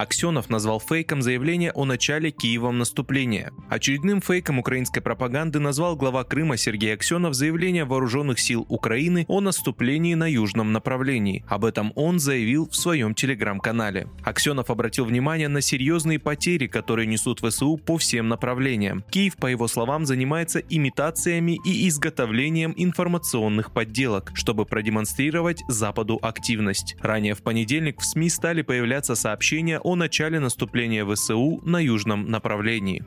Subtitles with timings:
[0.00, 3.52] Аксенов назвал фейком заявление о начале Киевом наступления.
[3.68, 10.14] Очередным фейком украинской пропаганды назвал глава Крыма Сергей Аксенов заявление вооруженных сил Украины о наступлении
[10.14, 11.44] на южном направлении.
[11.48, 14.08] Об этом он заявил в своем телеграм-канале.
[14.24, 19.04] Аксенов обратил внимание на серьезные потери, которые несут ВСУ по всем направлениям.
[19.10, 26.96] Киев, по его словам, занимается имитациями и изготовлением информационных подделок, чтобы продемонстрировать Западу активность.
[27.02, 33.04] Ранее в понедельник в СМИ стали появляться сообщения о начале наступления ВСУ на южном направлении.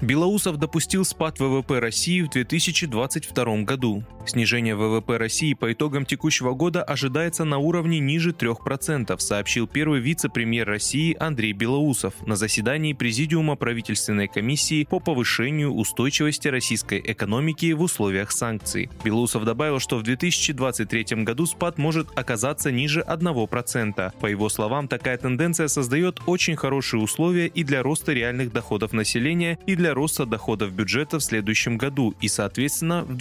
[0.00, 4.02] Белоусов допустил спад ВВП России в 2022 году.
[4.24, 10.66] Снижение ВВП России по итогам текущего года ожидается на уровне ниже 3%, сообщил первый вице-премьер
[10.66, 18.30] России Андрей Белоусов на заседании Президиума правительственной комиссии по повышению устойчивости российской экономики в условиях
[18.30, 18.88] санкций.
[19.04, 24.12] Белоусов добавил, что в 2023 году спад может оказаться ниже 1%.
[24.20, 29.58] По его словам, такая тенденция создает очень хорошие условия и для роста реальных доходов населения,
[29.66, 33.16] и для роста доходов бюджета в следующем году и, соответственно, в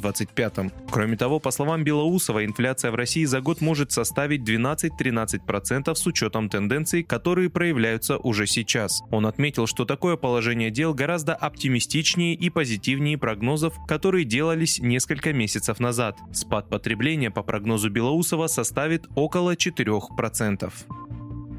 [0.00, 0.72] 2024-2025.
[0.90, 6.48] Кроме того, по словам Белоусова, инфляция в России за год может составить 12-13% с учетом
[6.48, 9.02] тенденций, которые проявляются уже сейчас.
[9.10, 15.80] Он отметил, что такое положение дел гораздо оптимистичнее и позитивнее прогнозов, которые делались несколько месяцев
[15.80, 16.18] назад.
[16.32, 20.72] Спад потребления по прогнозу Белоусова составит около 4%.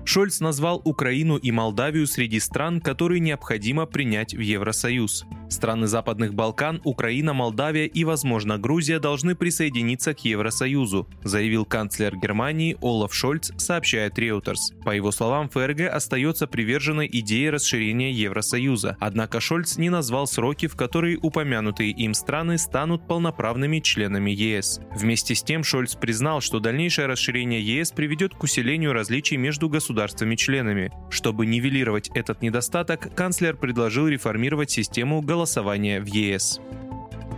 [0.04, 5.26] Шольц назвал Украину и Молдавию среди стран, которые необходимо принять в Евросоюз.
[5.52, 12.78] Страны Западных Балкан, Украина, Молдавия и, возможно, Грузия должны присоединиться к Евросоюзу, заявил канцлер Германии
[12.82, 14.74] Олаф Шольц, сообщает Reuters.
[14.86, 20.78] По его словам, ФРГ остается приверженной идее расширения Евросоюза, однако Шольц не назвал сроки, в
[20.78, 24.80] которые упомянутые им страны станут полноправными членами ЕС.
[24.96, 30.94] Вместе с тем Шольц признал, что дальнейшее расширение ЕС приведет к усилению различий между государствами-членами.
[31.10, 36.60] Чтобы нивелировать этот недостаток, канцлер предложил реформировать систему голосования голосования в ЕС.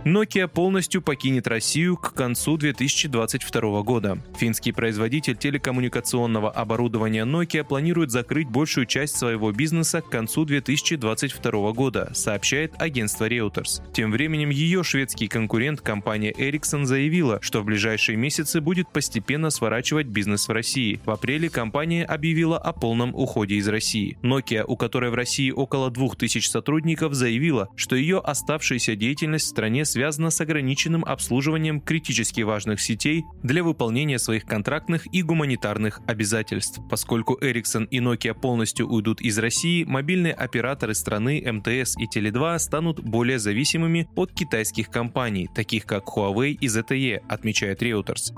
[0.04, 4.18] Nokia полностью покинет Россию к концу 2022 года.
[4.36, 12.10] Финский производитель телекоммуникационного оборудования Nokia планирует закрыть большую часть своего бизнеса к концу 2022 года,
[12.12, 13.80] сообщает агентство Reuters.
[13.94, 20.08] Тем временем ее шведский конкурент компания Ericsson заявила, что в ближайшие месяцы будет постепенно сворачивать
[20.08, 21.00] бизнес в России.
[21.06, 24.18] В апреле компания объявила о полном уходе из России.
[24.20, 29.86] Nokia, у которой в России около 2000 сотрудников, заявила, что ее оставшаяся деятельность в стране
[29.94, 36.80] связана с ограниченным обслуживанием критически важных сетей для выполнения своих контрактных и гуманитарных обязательств.
[36.90, 43.04] Поскольку Ericsson и Nokia полностью уйдут из России, мобильные операторы страны МТС и Теле2 станут
[43.04, 48.34] более зависимыми от китайских компаний, таких как Huawei и ZTE, отмечает Reuters.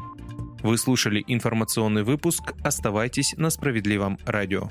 [0.63, 2.53] Вы слушали информационный выпуск.
[2.65, 4.69] Оставайтесь на справедливом радио.